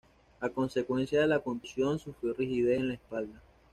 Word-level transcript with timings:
A 0.39 0.49
consecuencia 0.49 1.21
de 1.21 1.27
la 1.27 1.41
contusión 1.41 1.99
sufrió 1.99 2.33
rigidez 2.33 2.79
en 2.79 2.87
la 2.87 2.93
espalda. 2.95 3.39